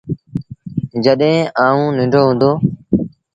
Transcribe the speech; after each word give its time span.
جڏهيݩ 1.03 1.51
آئوٚݩ 1.65 1.95
ننڍو 1.97 2.21
هُݩدو۔ 2.27 2.51